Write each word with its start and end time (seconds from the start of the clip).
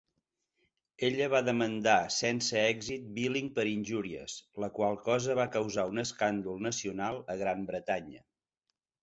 Ella 1.07 1.25
va 1.33 1.41
demandar 1.49 1.97
sense 2.15 2.57
èxit 2.69 3.03
Billing 3.17 3.51
per 3.59 3.65
injúries, 3.73 4.39
la 4.65 4.71
qual 4.79 4.99
cosa 5.11 5.37
va 5.41 5.47
causar 5.59 5.87
un 5.93 6.05
escàndol 6.07 6.67
nacional 6.71 7.23
a 7.37 7.39
Gran 7.45 7.65
Bretanya. 7.71 8.27